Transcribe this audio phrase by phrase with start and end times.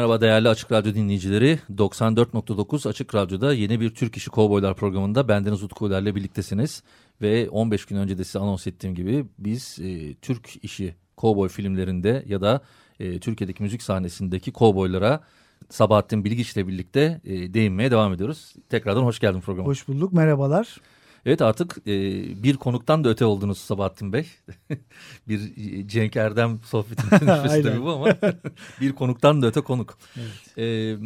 [0.00, 1.58] Merhaba değerli Açık Radyo dinleyicileri.
[1.76, 6.82] 94.9 Açık Radyo'da yeni bir Türk İşi Kovboylar programında bendeniz Utku ile birliktesiniz.
[7.22, 12.24] Ve 15 gün önce de size anons ettiğim gibi biz e, Türk İşi Kovboy filmlerinde
[12.26, 12.60] ya da
[13.00, 15.20] e, Türkiye'deki müzik sahnesindeki kovboylara
[15.68, 18.54] Sabahattin Bilgiç ile birlikte e, değinmeye devam ediyoruz.
[18.68, 19.68] Tekrardan hoş geldin programa.
[19.68, 20.80] Hoş bulduk, merhabalar.
[21.26, 21.92] Evet artık e,
[22.42, 24.26] bir konuktan da öte oldunuz Sabahattin Bey.
[25.28, 25.40] bir
[25.88, 28.16] Cenk Erdem sohbetinin dönüşmesi tabii bu ama
[28.80, 29.98] bir konuktan da öte konuk.
[30.16, 30.58] Evet.
[30.58, 30.96] E,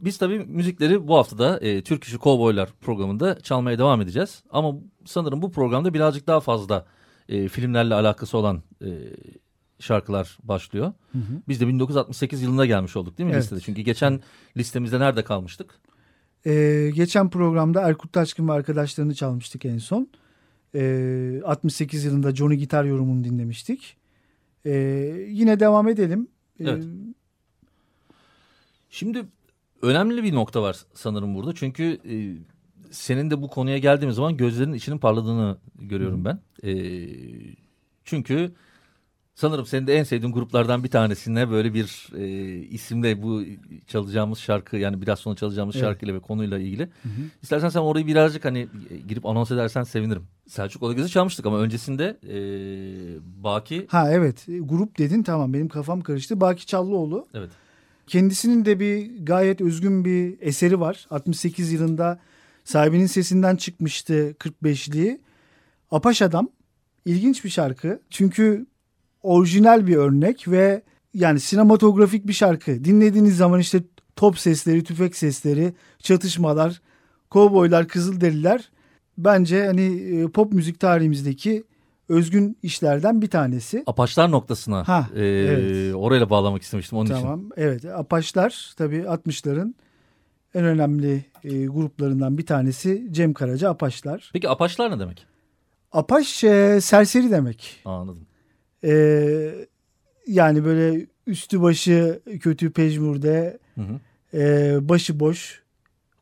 [0.00, 4.42] biz tabii müzikleri bu haftada e, Türk İşi Kovboylar programında çalmaya devam edeceğiz.
[4.50, 6.86] Ama sanırım bu programda birazcık daha fazla
[7.28, 8.88] e, filmlerle alakası olan e,
[9.78, 10.92] şarkılar başlıyor.
[11.12, 11.42] Hı hı.
[11.48, 13.42] Biz de 1968 yılında gelmiş olduk değil mi evet.
[13.42, 13.60] listede?
[13.60, 14.20] Çünkü geçen
[14.56, 15.80] listemizde nerede kalmıştık?
[16.46, 20.08] Ee, geçen programda Erkut Taşkın ve arkadaşlarını çalmıştık en son.
[20.74, 23.96] Ee, 68 yılında Johnny Gitar yorumunu dinlemiştik.
[24.66, 24.72] Ee,
[25.28, 26.28] yine devam edelim.
[26.60, 26.84] Ee, evet.
[28.90, 29.24] Şimdi
[29.82, 31.54] önemli bir nokta var sanırım burada.
[31.54, 32.14] Çünkü e,
[32.90, 36.40] senin de bu konuya geldiğimiz zaman gözlerinin içinin parladığını görüyorum ben.
[36.64, 36.72] E,
[38.04, 38.52] çünkü
[39.34, 42.26] Sanırım senin de en sevdiğin gruplardan bir tanesine böyle bir e,
[42.58, 43.42] isimle bu
[43.86, 45.84] çalacağımız şarkı yani biraz sonra çalacağımız evet.
[45.84, 46.82] şarkıyla ve konuyla ilgili.
[46.82, 47.22] Hı hı.
[47.42, 48.68] İstersen sen orayı birazcık hani
[49.08, 50.22] girip anons edersen sevinirim.
[50.48, 52.36] Selçuk Odagöz'ü çalmıştık ama öncesinde e,
[53.44, 53.86] Baki.
[53.88, 56.40] Ha evet grup dedin tamam benim kafam karıştı.
[56.40, 57.26] Baki Çallıoğlu.
[57.34, 57.50] Evet.
[58.06, 61.06] Kendisinin de bir gayet özgün bir eseri var.
[61.10, 62.20] 68 yılında
[62.64, 65.18] sahibinin sesinden çıkmıştı 45'liği.
[65.90, 66.48] Apaş Adam.
[67.04, 68.00] İlginç bir şarkı.
[68.10, 68.66] Çünkü
[69.22, 70.82] orijinal bir örnek ve
[71.14, 72.84] yani sinematografik bir şarkı.
[72.84, 73.82] Dinlediğiniz zaman işte
[74.16, 76.80] top sesleri, tüfek sesleri, çatışmalar,
[77.30, 78.70] kovboylar, kızılderililer
[79.18, 81.64] bence hani e, pop müzik tarihimizdeki
[82.08, 83.82] özgün işlerden bir tanesi.
[83.86, 85.94] Apaçlar noktasına ha, e, evet.
[85.94, 87.28] orayla bağlamak istemiştim onun tamam, için.
[87.28, 89.74] Tamam evet Apaçlar tabii 60'ların
[90.54, 94.30] en önemli e, gruplarından bir tanesi Cem Karaca Apaçlar.
[94.32, 95.26] Peki Apaçlar ne demek?
[95.92, 97.80] Apaç e, serseri demek.
[97.84, 98.26] Anladım.
[98.84, 99.66] E,
[100.26, 104.00] yani böyle üstü başı kötü pejmurde hı hı.
[104.38, 105.62] E, başı boş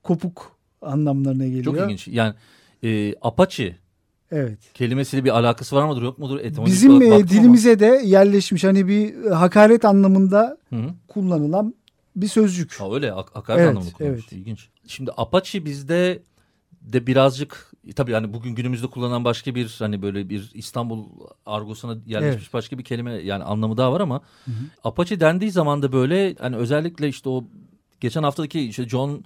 [0.02, 1.64] kopuk anlamlarına geliyor.
[1.64, 2.08] Çok ilginç.
[2.08, 2.34] Yani
[2.82, 3.76] e, Apache
[4.32, 4.58] Evet.
[4.74, 6.40] Kelimesiyle bir alakası var mıdır yok mudur?
[6.40, 7.80] Etimolojik Bizim e, dilimize ama.
[7.80, 10.94] de yerleşmiş hani bir hakaret anlamında hı hı.
[11.08, 11.74] kullanılan
[12.16, 12.72] bir sözcük.
[12.72, 14.24] Ha öyle hakaret evet, anlamında kullanılmış.
[14.24, 14.32] Evet.
[14.32, 14.68] İlginç.
[14.86, 16.22] Şimdi Apache bizde
[16.82, 21.04] de birazcık tabii hani bugün günümüzde kullanılan başka bir hani böyle bir İstanbul
[21.46, 22.54] argosuna yerleşmiş evet.
[22.54, 24.54] başka bir kelime yani anlamı daha var ama hı hı.
[24.84, 27.44] Apache dendiği zaman da böyle hani özellikle işte o
[28.00, 29.24] geçen haftaki işte John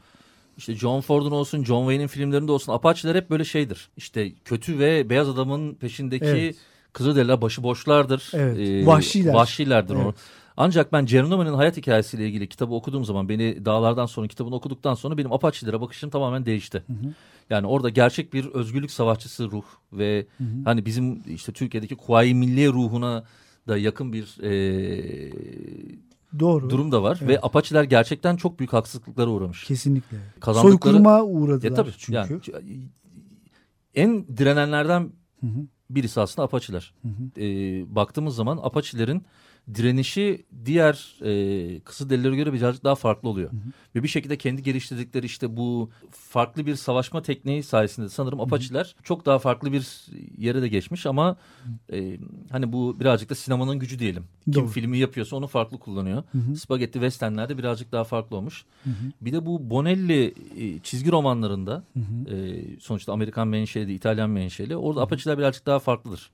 [0.57, 3.89] işte John Ford'un olsun John Wayne'in filmlerinde olsun Apache'ler hep böyle şeydir.
[3.97, 6.57] İşte kötü ve beyaz adamın peşindeki evet.
[6.93, 8.31] Kızılderililer başıboşlardır.
[8.33, 8.59] Evet.
[8.59, 9.35] Ee, Vahşiler.
[9.35, 9.95] Vahşilerdir.
[9.95, 10.15] Evet.
[10.57, 15.19] Ancak ben Geronimo'nun hayat hikayesiyle ilgili kitabı okuduğum zaman beni dağlardan sonra kitabını okuduktan sonra
[15.19, 16.85] benim Apache'lere bakışım tamamen değişti.
[16.87, 17.13] Hı hı.
[17.51, 20.49] Yani orada gerçek bir özgürlük savaşçısı ruh ve hı hı.
[20.65, 23.25] hani bizim işte Türkiye'deki Kuvayi Milliye ruhuna
[23.69, 25.33] da yakın bir e,
[26.39, 26.71] Doğru.
[26.71, 27.19] durum da var.
[27.21, 27.29] Evet.
[27.29, 29.65] Ve Apache'ler gerçekten çok büyük haksızlıklara uğramış.
[29.65, 30.17] Kesinlikle.
[30.41, 30.73] Kazandıkları...
[30.73, 32.13] Soykırıma uğradılar e, tabii, çünkü.
[32.53, 32.81] Yani,
[33.95, 35.01] en direnenlerden
[35.41, 35.67] hı hı.
[35.91, 36.95] birisi aslında Apache'ler.
[37.03, 37.41] Hı hı.
[37.41, 37.47] E,
[37.95, 39.23] baktığımız zaman Apache'lerin
[39.75, 43.53] direnişi diğer e, Kızılderililere göre birazcık daha farklı oluyor.
[43.53, 43.61] Hı hı.
[43.95, 49.27] Ve bir şekilde kendi geliştirdikleri işte bu farklı bir savaşma tekniği sayesinde sanırım Apache'ler çok
[49.27, 50.07] daha farklı bir
[50.39, 51.37] yere de geçmiş ama
[51.93, 52.19] e,
[52.51, 54.25] hani bu birazcık da sinemanın gücü diyelim.
[54.45, 54.69] Kim Doğru.
[54.69, 56.23] filmi yapıyorsa onu farklı kullanıyor.
[56.33, 56.57] Hı hı.
[56.57, 58.65] Spaghetti Western'lerde birazcık daha farklı olmuş.
[58.85, 59.13] Hı hı.
[59.21, 62.37] Bir de bu Bonelli e, çizgi romanlarında hı hı.
[62.37, 66.31] E, sonuçta Amerikan menşeli, İtalyan menşeli orada Apache'ler birazcık daha farklıdır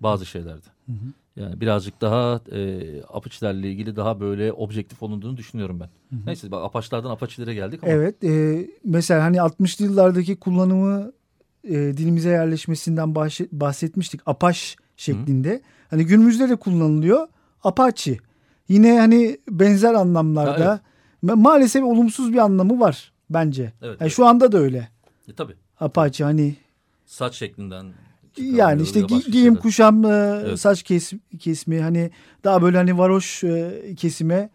[0.00, 0.66] bazı şeylerde.
[0.86, 1.12] Hı hı.
[1.36, 6.16] Yani birazcık daha e, apaçilerle ilgili daha böyle objektif olunduğunu düşünüyorum ben.
[6.16, 6.26] Hı hı.
[6.26, 7.92] Neyse bak apaçlardan apaçilere geldik ama.
[7.92, 11.12] Evet e, mesela hani 60'lı yıllardaki kullanımı
[11.64, 13.14] e, dilimize yerleşmesinden
[13.52, 14.20] bahsetmiştik.
[14.26, 15.54] Apaş şeklinde.
[15.54, 15.60] Hı.
[15.90, 17.28] Hani günümüzde de kullanılıyor.
[17.64, 18.18] Apache.
[18.68, 20.70] Yine hani benzer anlamlarda.
[20.70, 20.80] Ha,
[21.24, 21.36] evet.
[21.36, 23.62] Maalesef olumsuz bir anlamı var bence.
[23.62, 24.12] Evet, yani evet.
[24.12, 24.88] Şu anda da öyle.
[25.28, 25.54] E, tabii.
[25.80, 26.56] Apache hani.
[27.04, 27.92] Saç şeklinden
[28.38, 29.60] Yani işte gi- giyim şeyler.
[29.60, 30.08] kuşam e,
[30.46, 30.60] Evet.
[30.60, 32.10] saç kes, kesimi hani
[32.44, 34.50] daha böyle hani varoş e, kesime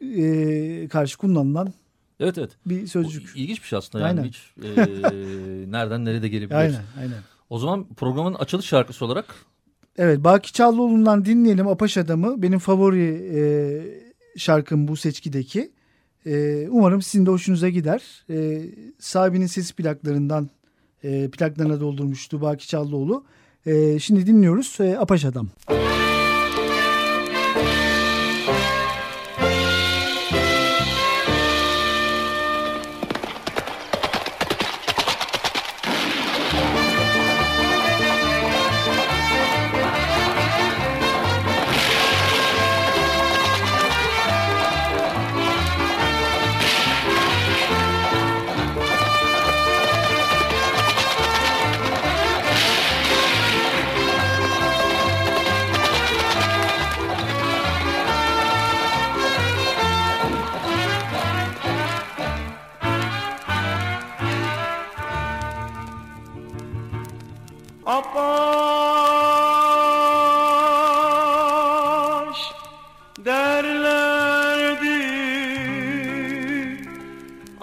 [0.00, 1.72] e, karşı kullanılan
[2.20, 2.50] Evet evet.
[2.66, 3.32] bir sözcük.
[3.36, 4.28] ilginç bir şey aslında yani Aynen.
[4.28, 4.68] hiç e,
[5.72, 6.56] nereden nereye de gelebilir.
[6.58, 7.18] Aynen aynen.
[7.50, 9.34] O zaman programın açılış şarkısı olarak
[9.98, 12.42] Evet Baki Çallıoğlu'ndan dinleyelim Apaş Adamı.
[12.42, 13.40] Benim favori e,
[14.38, 15.72] şarkım bu seçkideki.
[16.26, 18.24] E, umarım sizin de hoşunuza gider.
[18.30, 18.62] E,
[18.98, 20.50] sahibinin sesi plaklarından
[21.06, 23.24] e, plaklarına doldurmuştu Baki Çallıoğlu.
[23.66, 25.48] E, şimdi dinliyoruz e, Apaş Adam.
[25.66, 26.05] Apaş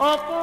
[0.04, 0.43] Apaş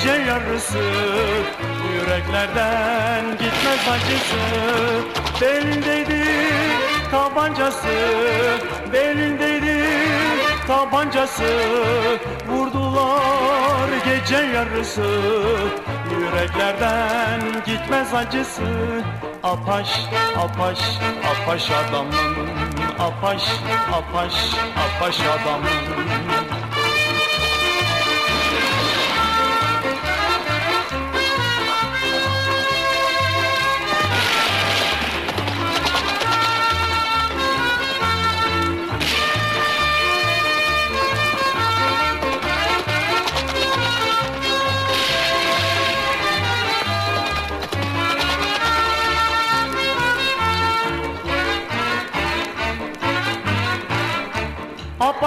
[0.00, 0.78] gece yarısı.
[1.94, 4.40] Yüreklerden gitmez acısı
[5.40, 6.24] Belindeydi
[7.10, 7.88] tabancası
[8.92, 9.88] Belindeydi
[10.66, 11.60] tabancası.
[12.48, 15.20] Vurdular gece yarısı.
[16.10, 18.62] Yüreklerden gitmez acısı.
[19.42, 20.00] Apaş,
[20.36, 20.78] apaş,
[21.30, 22.48] apaş adamın
[22.98, 23.42] Apaş,
[23.92, 24.34] apaş,
[24.76, 26.49] apaş adamın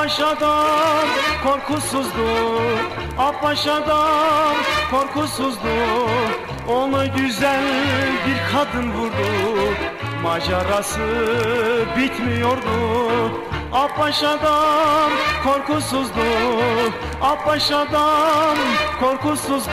[0.03, 1.07] Apaş adam
[1.43, 2.27] korkusuzdu
[3.17, 4.55] Apaş adam
[4.91, 6.07] korkusuzdu
[6.69, 7.63] Onu güzel
[8.27, 9.73] bir kadın vurdu.
[10.23, 10.99] Macerası
[11.97, 13.31] bitmiyordu.
[13.73, 15.11] Apaş adam
[15.43, 16.25] korkusuzdu
[17.21, 18.57] Apaş adam
[18.99, 19.71] korkusuzdu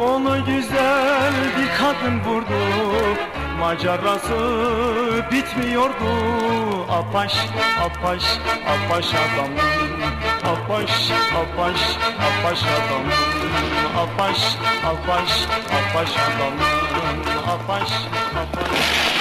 [0.00, 2.54] Onu güzel bir kadın vurdu
[3.60, 4.36] Macerası
[5.32, 6.10] bitmiyordu.
[6.90, 7.34] Apaş,
[7.84, 8.22] apaş,
[8.66, 9.50] apaş adam.
[10.44, 11.80] Apaş, apaş,
[12.26, 13.04] apaş adam.
[13.96, 15.30] Apaş, apaş,
[15.78, 16.54] apaş adam.
[17.46, 17.90] Apaş,
[18.34, 19.19] apaş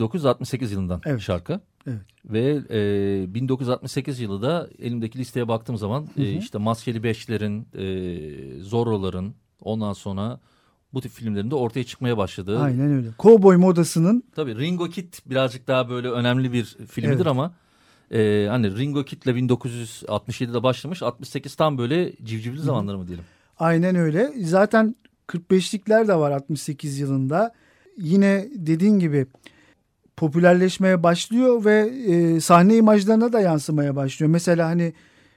[0.00, 1.20] 1968 yılından Evet.
[1.20, 1.60] şarkı.
[1.86, 1.98] Evet.
[2.24, 9.34] Ve e, 1968 yılı da elimdeki listeye baktığım zaman e, işte Maskeli Beşler'in, e, Zorro'ların
[9.60, 10.40] ondan sonra
[10.94, 12.58] bu tip filmlerinde ortaya çıkmaya başladığı.
[12.58, 13.08] Aynen öyle.
[13.18, 17.26] Kovboy modasının Tabii Ringo Kid birazcık daha böyle önemli bir filmidir Evet.
[17.26, 17.52] ama
[18.10, 23.24] e, hani Ringo Kid'le 1967'de başlamış 68 tam böyle civcivli zamanları mı diyelim.
[23.58, 24.32] Aynen öyle.
[24.42, 24.96] Zaten
[25.28, 27.52] 45'likler de var 68 yılında.
[27.96, 29.26] Yine dediğin gibi
[30.20, 34.30] popülerleşmeye başlıyor ve e, sahne imajlarına da yansımaya başlıyor.
[34.30, 34.92] Mesela hani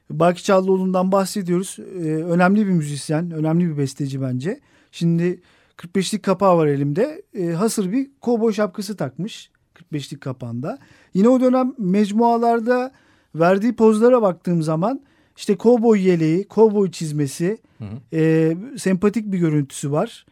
[0.09, 1.77] Baki Çallıoğlu'ndan bahsediyoruz.
[1.79, 4.59] E, önemli bir müzisyen, önemli bir besteci bence.
[4.91, 5.41] Şimdi
[5.77, 7.21] 45'lik kapağı var elimde.
[7.33, 10.77] E, hasır bir kovboy şapkası takmış 45'lik kapağında.
[11.13, 12.91] Yine o dönem mecmualarda
[13.35, 15.01] verdiği pozlara baktığım zaman
[15.37, 18.17] işte kovboy yeleği, kovboy çizmesi, Hı hı.
[18.19, 20.25] e, sempatik bir görüntüsü var.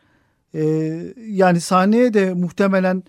[0.56, 0.64] E,
[1.28, 3.04] yani sahneye de muhtemelen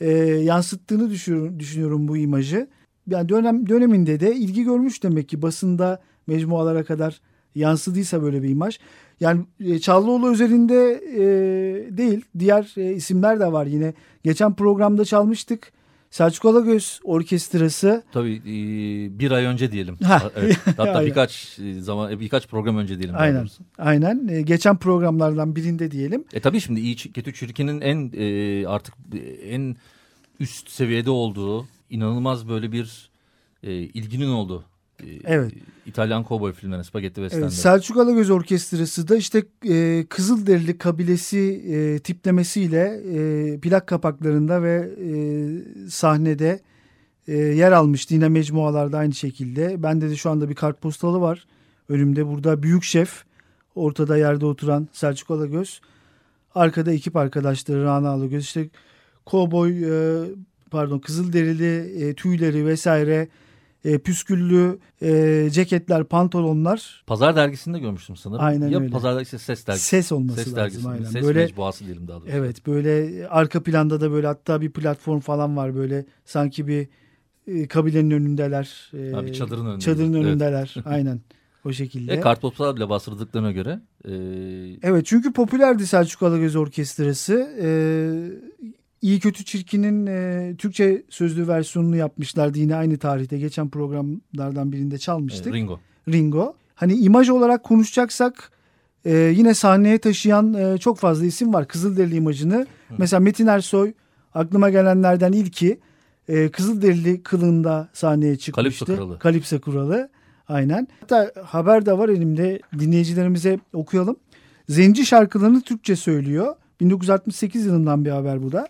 [0.00, 2.68] e, yansıttığını düşünüyorum, düşünüyorum bu imajı.
[3.06, 7.20] Yani dönem döneminde de ilgi görmüş demek ki basında mecmualara kadar
[7.54, 8.78] yansıdıysa böyle bir imaj.
[9.20, 13.94] Yani e, Çağlıoğlu üzerinde e, değil diğer e, isimler de var yine.
[14.22, 15.72] Geçen programda çalmıştık.
[16.10, 18.02] Selçuk Alagöz Orkestrası.
[18.12, 19.96] Tabii e, bir ay önce diyelim.
[20.04, 20.22] Ha.
[20.36, 20.58] Evet.
[20.76, 23.14] Hatta birkaç e, zaman e, birkaç program önce diyelim.
[23.18, 23.40] Aynen.
[23.40, 23.62] doğrusu.
[23.78, 24.44] Aynen.
[24.44, 26.24] Geçen programlardan birinde diyelim.
[26.32, 28.12] E tabii şimdi iyi kötü çirkinin en
[28.66, 28.94] artık
[29.44, 29.76] en
[30.40, 33.10] üst seviyede olduğu inanılmaz böyle bir
[33.62, 34.64] ilginin olduğu.
[35.04, 35.52] E, Evet.
[35.86, 37.44] İtalyan kovboy filmlerine, spagetti western'de.
[37.44, 41.38] Evet, Selçuk Alagöz Orkestrası da işte e, Kızılderili kabilesi
[41.68, 45.10] e, tiplemesiyle e, plak kapaklarında ve e,
[45.90, 46.60] sahnede
[47.28, 48.14] e, yer almıştı.
[48.14, 49.82] Yine mecmualarda aynı şekilde.
[49.82, 51.46] Bende de şu anda bir kartpostalı var.
[51.88, 53.24] Önümde burada büyük şef
[53.74, 55.80] ortada yerde oturan Selçuk Alagöz.
[56.54, 58.44] Arkada ekip arkadaşları Rana Alagöz.
[58.44, 58.68] İşte
[59.26, 60.24] kovboy e,
[60.70, 63.28] pardon Kızılderili e, tüyleri vesaire
[63.84, 68.44] e, püsküllü e, ceketler, pantolonlar Pazar dergisinde görmüştüm sanırım.
[68.44, 68.90] Aynen ya öyle.
[68.90, 69.84] Pazar dergisi ses dergisi.
[69.88, 70.88] ses olması Ses lazım dergisi.
[70.88, 71.04] aynen.
[71.04, 72.32] Ses böyle mecbuası diyelim daha doğrusu.
[72.36, 76.88] evet böyle arka planda da böyle hatta bir platform falan var böyle sanki bir
[77.46, 78.90] e, kabilenin önündeler.
[78.94, 79.80] E, Ha, bir çadırın önünde.
[79.84, 80.24] Çadırın Evet.
[80.24, 80.74] önündeler.
[80.84, 81.20] aynen.
[81.64, 82.12] O şekilde.
[82.14, 84.10] E, kartopsal bile bastırdıklarına göre e,
[84.82, 87.50] Evet çünkü popülerdi Selçuk Alagöz Orkestrası.
[87.62, 88.30] Ee,
[89.02, 93.38] İyi Kötü Çirkin'in e, Türkçe sözlü versiyonunu yapmışlardı yine aynı tarihte.
[93.38, 95.54] Geçen programlardan birinde e, çalmıştık.
[95.54, 95.80] Ringo.
[96.08, 96.54] Ringo.
[96.74, 98.50] Hani imaj olarak konuşacaksak
[99.04, 101.68] e, yine sahneye taşıyan e, çok fazla isim var.
[101.68, 102.66] Kızılderili imajını.
[102.98, 103.92] Mesela Metin Ersoy
[104.34, 105.80] aklıma gelenlerden ilki
[106.28, 108.84] e, Kızılderili kılığında sahneye çıkmıştı.
[108.84, 109.18] Kalipso Kralı.
[109.18, 110.08] Kalipso Kralı.
[110.48, 110.88] Aynen.
[111.00, 112.60] Hatta haber de var elimde.
[112.78, 114.16] Dinleyicilerimize okuyalım.
[114.68, 116.54] Zenci şarkılarını Türkçe söylüyor.
[116.80, 118.68] 1968 yılından bir haber bu da.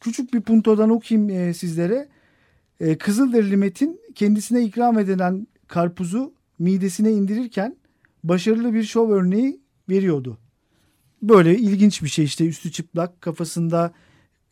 [0.00, 2.08] Küçük bir puntodan okuyayım e, sizlere.
[2.80, 7.76] E, Kızılderili Metin kendisine ikram edilen karpuzu midesine indirirken
[8.24, 10.38] başarılı bir şov örneği veriyordu.
[11.22, 13.92] Böyle ilginç bir şey işte üstü çıplak kafasında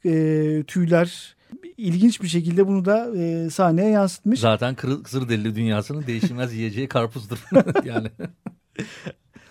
[0.05, 1.37] e, tüyler
[1.76, 4.40] ilginç bir şekilde bunu da e, sahneye yansıtmış.
[4.40, 7.38] Zaten Kızılderili dünyasının değişilmez yiyeceği karpuzdur.
[7.85, 8.09] yani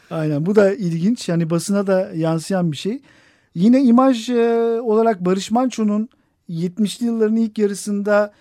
[0.09, 3.01] Aynen bu da ilginç yani basına da yansıyan bir şey.
[3.57, 4.43] Yine imaj e,
[4.81, 6.09] olarak Barış Manço'nun
[6.49, 8.33] 70'li yılların ilk yarısında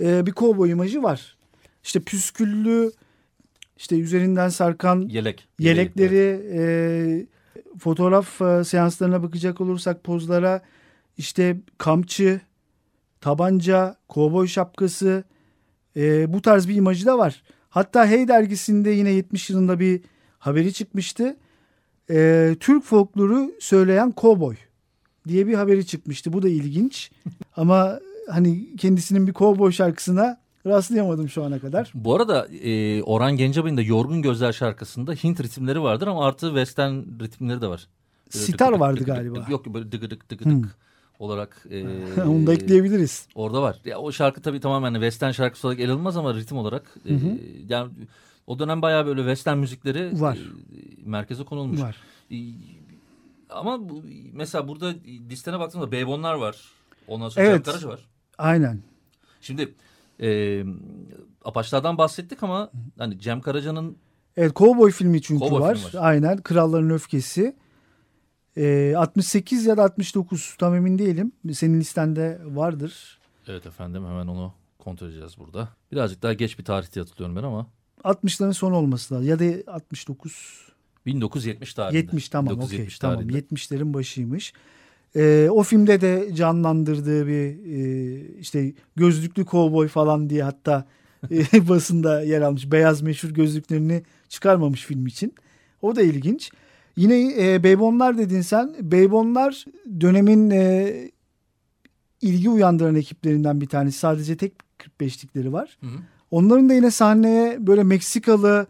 [0.00, 1.36] e, bir kovboy imajı var.
[1.84, 2.92] İşte püsküllü
[3.76, 5.48] işte üzerinden sarkan yelek.
[5.58, 6.62] yelekleri e,
[7.78, 10.62] fotoğraf e, seanslarına bakacak olursak pozlara
[11.18, 12.40] işte kamçı,
[13.20, 15.24] tabanca, kovboy şapkası
[15.96, 17.42] e, bu tarz bir imajı da var.
[17.68, 20.00] Hatta Hey dergisinde yine 70 yılında bir
[20.38, 21.36] haberi çıkmıştı.
[22.10, 24.56] E, Türk folkloru söyleyen kovboy
[25.28, 26.32] diye bir haberi çıkmıştı.
[26.32, 27.10] Bu da ilginç.
[27.56, 28.00] Ama
[28.30, 31.90] hani kendisinin bir kovboy şarkısına rastlayamadım şu ana kadar.
[31.94, 36.94] Bu arada e, Orhan Gencebay'ın da Yorgun Gözler şarkısında Hint ritimleri vardır ama artı western
[37.22, 37.88] ritimleri de var.
[38.34, 39.46] Böyle Sitar vardı galiba.
[39.50, 40.64] Yok böyle dıgıdık dıgıdık Hmm.
[41.18, 41.66] olarak.
[41.70, 41.84] E,
[42.26, 43.26] Onu da ekleyebiliriz.
[43.34, 43.80] Orada var.
[43.84, 46.96] Ya, o şarkı tabii tamamen western şarkısı olarak ele alınmaz ama ritim olarak.
[47.08, 47.38] e, hı.
[47.68, 47.90] yani
[48.46, 50.36] o dönem bayağı böyle western müzikleri Var.
[50.36, 50.40] e,
[51.04, 51.80] merkeze konulmuş.
[51.80, 51.96] Var.
[52.30, 52.36] E,
[53.50, 54.94] ama bu, mesela burada
[55.30, 56.56] listene baktığımda Beybonlar var.
[57.08, 57.64] Ondan sonra Evet.
[57.64, 58.00] Cem Karaca var.
[58.38, 58.82] Aynen.
[59.40, 59.74] Şimdi
[60.20, 60.62] e,
[61.44, 63.96] Apaçlardan bahsettik ama hani Cem Karaca'nın
[64.36, 65.74] Evet Cowboy filmi çünkü Cowboy var.
[65.76, 66.08] filmi var.
[66.08, 67.56] Aynen Kralların Öfkesi.
[68.56, 71.32] Ee, 68 ya da 69 tam emin değilim.
[71.52, 73.18] Senin listende vardır.
[73.46, 75.68] evet efendim hemen onu kontrol edeceğiz burada.
[75.92, 77.66] Birazcık daha geç bir tarihte hatırlıyorum ben ama
[78.04, 79.28] 60'ların sonu olması lazım.
[79.28, 80.70] Ya da 69
[81.06, 81.98] 1970 tarihinde.
[81.98, 83.38] 70 tamam okey 1970 tamam tarihinde.
[83.38, 84.52] 70'lerin başıymış.
[85.16, 90.86] Ee, o filmde de canlandırdığı bir e, işte gözlüklü kovboy falan diye hatta
[91.30, 92.72] e, basında yer almış.
[92.72, 95.34] Beyaz meşhur gözlüklerini çıkarmamış film için.
[95.82, 96.50] O da ilginç.
[96.96, 98.76] Yine e, Beybonlar dedin sen.
[98.80, 99.64] Beybonlar
[100.00, 100.94] dönemin e,
[102.20, 103.98] ilgi uyandıran ekiplerinden bir tanesi.
[103.98, 105.78] Sadece tek 45'likleri var.
[105.80, 105.98] Hı hı.
[106.30, 108.66] Onların da yine sahneye böyle Meksikalı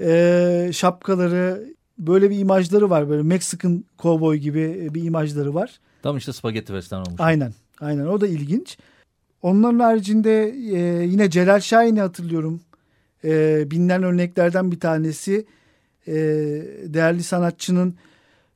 [0.00, 1.64] e, şapkaları
[1.98, 3.08] böyle bir imajları var.
[3.08, 5.80] Böyle Meksikan kovboy gibi bir imajları var.
[6.02, 7.20] Tam işte spagetti western olmuş.
[7.20, 7.54] Aynen.
[7.80, 8.78] Aynen o da ilginç.
[9.42, 12.60] Onların haricinde e, yine Celal Şahin'i hatırlıyorum.
[13.24, 15.46] E, bilinen örneklerden bir tanesi.
[16.06, 16.14] E,
[16.84, 17.94] değerli sanatçının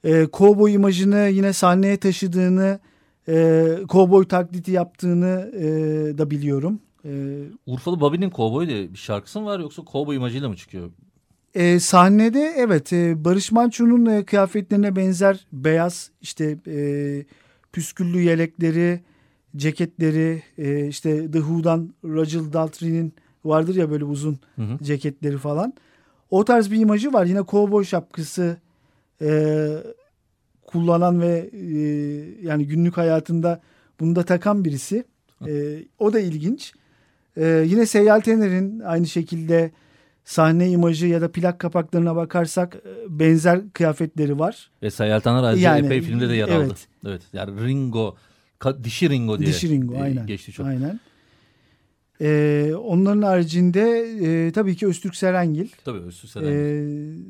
[0.05, 2.79] e, kovboy imajını yine sahneye taşıdığını,
[3.29, 5.65] e, kovboy taklidi yaptığını e,
[6.19, 6.81] da biliyorum.
[7.05, 10.91] E, Urfalı Bobby'nin Cowboy diye bir şarkısı mı var yoksa Cowboy imajıyla mı çıkıyor?
[11.55, 16.77] E, sahnede evet e, Barış Manço'nun e, kıyafetlerine benzer beyaz işte e,
[17.73, 19.01] püsküllü yelekleri,
[19.57, 23.13] ceketleri e, işte The Who'dan Rachel Daltrey'nin
[23.45, 24.85] vardır ya böyle uzun Hı hı.
[24.85, 25.75] ceketleri falan.
[26.31, 27.27] O tarz bir imajı var.
[27.27, 28.57] Yine kovboy şapkası
[29.23, 29.69] e,
[30.67, 31.79] kullanan ve e,
[32.47, 33.61] yani günlük hayatında
[34.01, 35.05] bunu da takan birisi.
[35.47, 36.73] E, o da ilginç.
[37.37, 39.71] E, yine Seyyal Tener'in aynı şekilde
[40.25, 44.71] sahne imajı ya da plak kapaklarına bakarsak e, benzer kıyafetleri var.
[44.83, 46.67] Ve Sayal Taner ayrıca Yani, epey filmde de yer evet.
[46.71, 46.75] aldı.
[47.07, 47.23] Evet.
[47.33, 48.17] Yani Ringo,
[48.85, 50.27] dişi Ringo diye Dişi Ringo e, aynen.
[50.27, 50.67] geçti çok.
[50.67, 51.01] Aynen.
[52.21, 53.83] E, onların haricinde
[54.47, 55.69] e, tabii ki Öztürk Serengil.
[55.85, 57.25] Tabii Öztürk Serengil.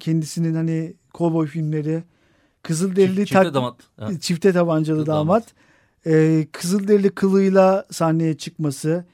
[0.00, 2.02] kendisinin hani kovboy filmleri
[2.62, 3.76] Kızılderili Çift- çifte damat.
[3.96, 4.10] Ha.
[4.20, 5.18] çifte tabancalı Damat.
[5.20, 5.54] damat.
[6.06, 9.04] Ee, Kızılderili kılığıyla sahneye çıkması.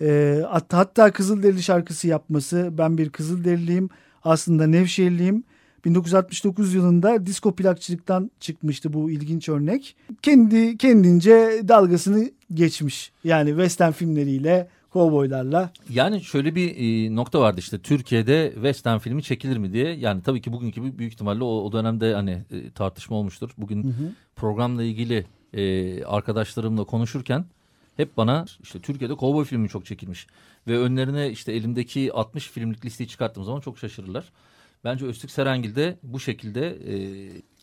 [0.00, 2.68] Ee, hatta, hatta Kızılderili şarkısı yapması.
[2.72, 3.88] Ben bir Kızılderiliyim.
[4.24, 5.44] Aslında Nevşehirliyim.
[5.84, 9.96] 1969 yılında disco plakçılıktan çıkmıştı bu ilginç örnek.
[10.22, 13.12] Kendi kendince dalgasını geçmiş.
[13.24, 15.70] Yani western filmleriyle, kovboylarla.
[15.90, 19.94] Yani şöyle bir e, nokta vardı işte Türkiye'de western filmi çekilir mi diye.
[19.94, 23.50] Yani tabii ki bugünkü büyük ihtimalle o, o dönemde hani e, tartışma olmuştur.
[23.58, 23.94] Bugün
[24.36, 27.44] programla ilgili e, arkadaşlarımla konuşurken
[27.96, 30.26] hep bana işte Türkiye'de kovboy filmi çok çekilmiş.
[30.66, 34.32] Ve önlerine işte elimdeki 60 filmlik listeyi çıkarttığım zaman çok şaşırırlar.
[34.84, 36.96] Bence Öztürk Serengil de bu şekilde e,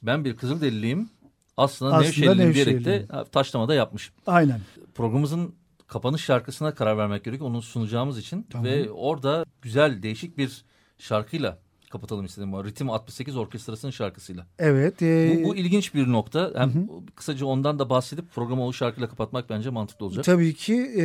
[0.03, 1.09] ben bir Kızılderiliyim
[1.57, 4.61] aslında, Aslında Nevşehirliyim diyerek de taşlamada yapmış Aynen.
[4.95, 5.55] programımızın
[5.87, 7.49] kapanış şarkısına karar vermek gerekiyor.
[7.49, 8.47] Onu sunacağımız için.
[8.49, 8.65] Tamam.
[8.65, 10.65] Ve orada güzel değişik bir
[10.97, 11.59] şarkıyla
[11.91, 12.51] kapatalım istedim.
[12.53, 14.47] Ritim 68 Orkestrası'nın şarkısıyla.
[14.59, 15.01] Evet.
[15.01, 16.51] e, Bu, bu ilginç bir nokta.
[16.55, 20.25] Hem kısaca ondan da bahsedip programı o şarkıyla kapatmak bence mantıklı olacak.
[20.25, 21.03] Tabii ki e,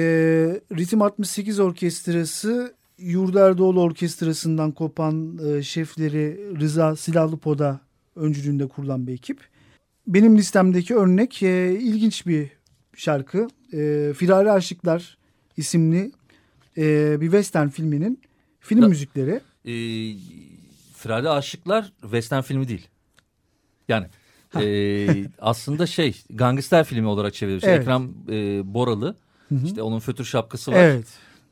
[0.77, 7.81] Ritim 68 Orkestrası Yurderdoğlu Orkestrası'ndan kopan e, şefleri Rıza Silahlıpoda
[8.17, 9.41] öncülüğünde kurulan bir ekip.
[10.07, 12.51] Benim listemdeki örnek e, ilginç bir
[12.97, 13.49] şarkı.
[13.73, 15.19] E, Firari Aşıklar
[15.57, 16.13] isimli
[16.79, 18.21] e, bir western filminin
[18.61, 19.41] film Da- müzikleri.
[19.65, 19.73] Ee,
[21.07, 22.89] Firari Aşıklar western filmi değil.
[23.89, 24.07] Yani
[24.61, 25.07] e,
[25.41, 27.65] aslında şey gangster filmi olarak çevrilmiş.
[27.65, 27.81] Evet.
[27.81, 29.17] Ekrem e, Boralı.
[29.65, 30.77] işte onun fötür şapkası var.
[30.77, 31.07] Evet.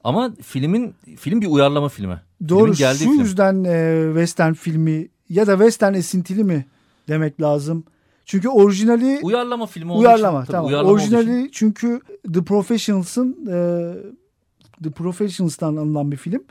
[0.05, 2.21] Ama filmin film bir uyarlama filmi.
[2.49, 3.19] Doğru Filmin şu film.
[3.21, 6.67] yüzden e, western filmi ya da western esintili mi
[7.09, 7.85] demek lazım.
[8.25, 10.53] Çünkü orijinali Uyarlama filmi olduğu Uyarlama için.
[10.53, 10.67] tamam.
[10.69, 11.51] uyarlama Orijinali için.
[11.53, 12.01] çünkü
[12.35, 13.93] The Professionals'ın e,
[14.85, 16.45] The Professionals'tan alınan bir film.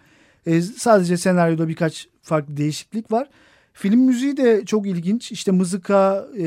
[0.47, 3.27] E, sadece senaryoda birkaç farklı değişiklik var.
[3.73, 5.31] Film müziği de çok ilginç.
[5.31, 6.45] İşte mızıka e,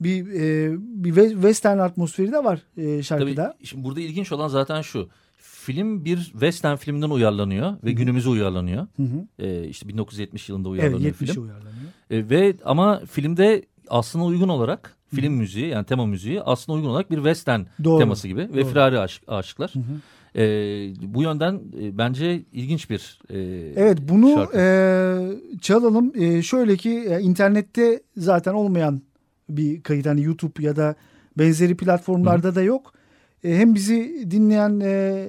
[0.00, 3.52] bir e, bir we- western atmosferi de var e, şarkıda.
[3.52, 5.08] Tabii, şimdi burada ilginç olan zaten şu.
[5.38, 8.86] Film bir western filminden uyarlanıyor ve günümüze uyarlanıyor.
[8.96, 9.26] Hı hı.
[9.38, 11.42] Ee, işte 1970 yılında Evet uyarlanıyor 70'e film.
[11.44, 11.90] uyarlanıyor.
[12.10, 17.10] Ee, ve ama filmde aslına uygun olarak film müziği yani tema müziği aslına uygun olarak
[17.10, 17.98] bir western Doğru.
[17.98, 18.64] teması gibi ve Doğru.
[18.68, 19.72] firari aşık, aşıklar.
[20.38, 23.38] Ee, bu yönden e, bence ilginç bir e,
[23.76, 24.58] Evet bunu şarkı.
[24.58, 26.12] e, çalalım.
[26.16, 29.02] E, şöyle ki e, internette zaten olmayan
[29.48, 30.06] bir kayıt.
[30.06, 30.94] Hani YouTube ya da
[31.38, 32.92] benzeri platformlarda da yok.
[33.44, 35.26] E, hem bizi dinleyen e,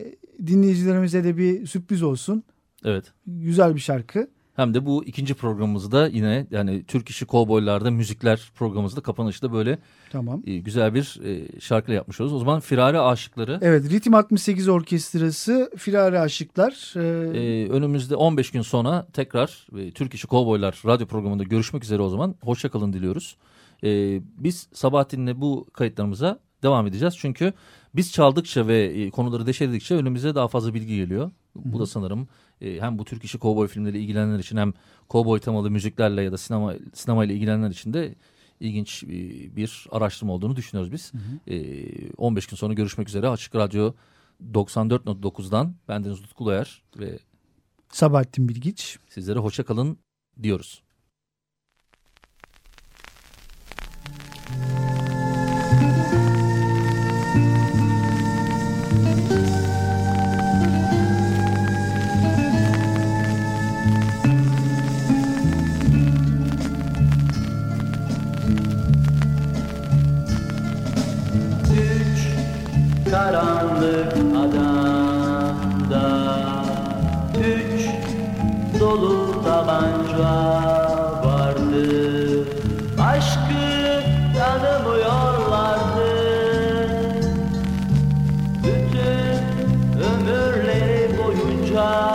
[0.48, 2.44] dinleyicilerimize de bir sürpriz olsun.
[2.86, 3.06] Evet.
[3.28, 4.28] Güzel bir şarkı.
[4.60, 9.80] Hem de bu ikinci programımızda yine yani Türk işi kovboylarda müzikler programımızda kapanışta böyle
[10.12, 10.44] Tamam.
[10.48, 12.34] e, güzel bir e, şarkıyla yapmış oluruz.
[12.34, 16.94] O zaman Firari Aşıkları Evet Ritim 68 Orkestrası Firari Aşıklar.
[16.96, 17.00] E,
[17.40, 22.10] e, önümüzde 15 gün sonra tekrar e, Türk işi kovboylar radyo programında görüşmek üzere o
[22.10, 22.36] zaman.
[22.44, 23.38] Hoşça kalın diliyoruz.
[23.84, 27.18] E, biz Sabahattin'le bu kayıtlarımıza devam edeceğiz.
[27.18, 27.54] Çünkü
[27.96, 31.32] biz çaldıkça ve e, konuları deşeledikçe önümüze daha fazla bilgi geliyor.
[31.56, 32.28] Bu da sanırım
[32.62, 34.74] e, hem bu Türk işi kovboy filmleriyle ilgilenenler için hem
[35.10, 38.16] kovboy temalı müziklerle ya da sinema sinemayla ilgilenenler için de
[38.60, 39.08] ilginç e,
[39.56, 41.12] bir araştırma olduğunu düşünüyoruz biz.
[41.48, 43.30] E, 15 gün sonra görüşmek üzere.
[43.30, 43.94] Açık Radyo
[44.54, 47.20] 94.9'dan bendeniz Utku Loyer ve
[47.92, 49.00] Sabahattin Bilgiç.
[49.10, 49.98] sizlere hoşça kalın
[50.44, 50.84] diyoruz.
[91.80, 92.09] 가.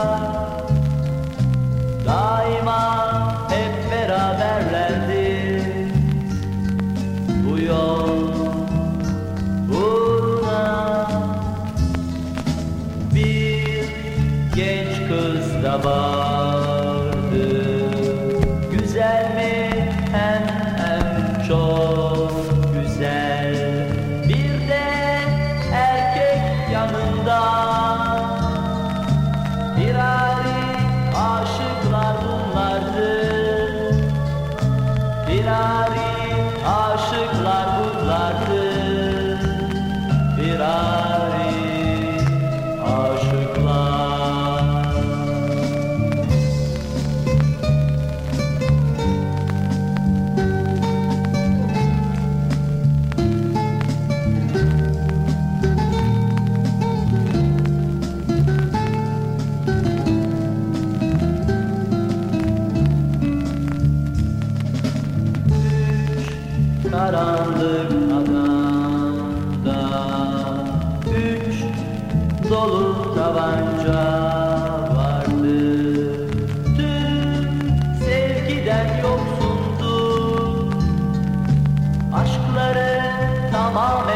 [83.74, 84.13] Tamamen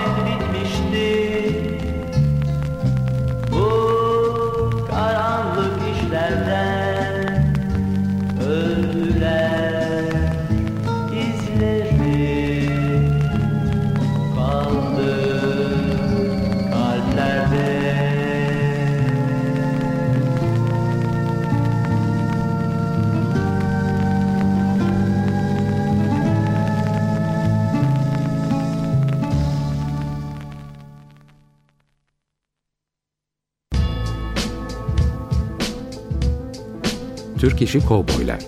[37.69, 38.39] Türk İşi Kovboylar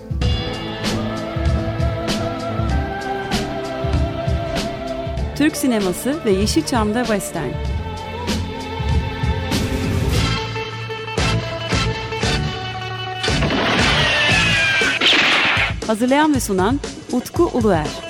[5.37, 7.51] Türk sineması ve Yeşilçam'da Western.
[15.87, 16.81] Hazırlayan ve sunan
[17.13, 18.10] Utku Uluer.